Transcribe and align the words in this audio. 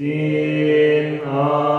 Din 0.00 1.20
Anastasie, 1.20 1.69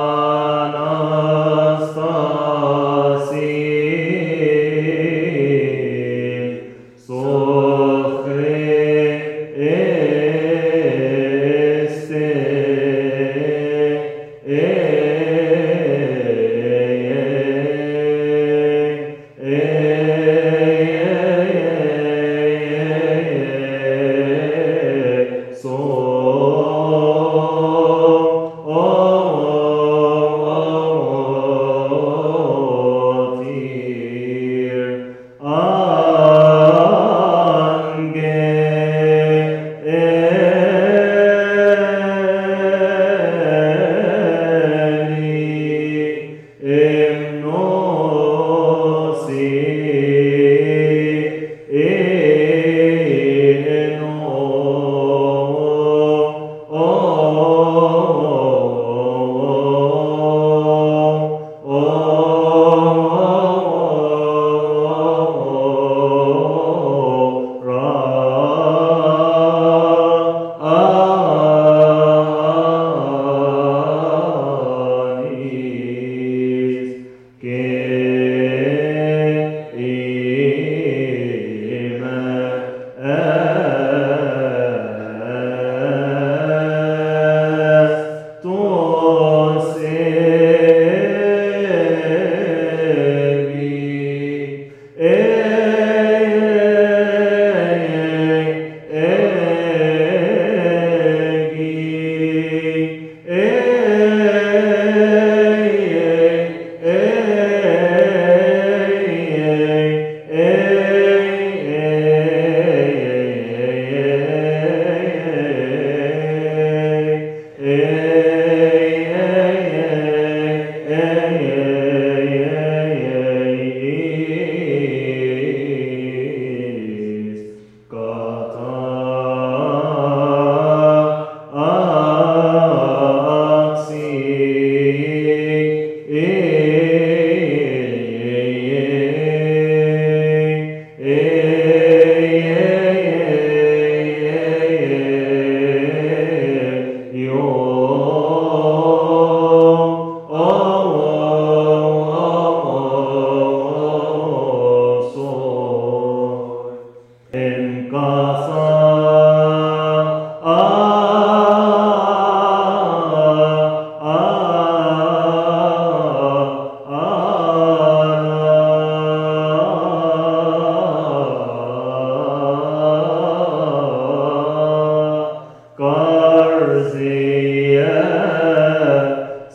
En 136.13 136.50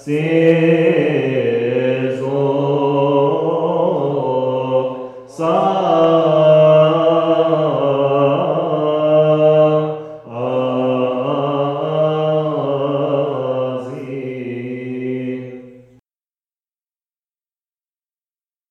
Sing. 0.06 1.25